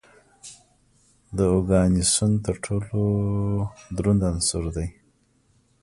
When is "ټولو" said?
2.65-2.99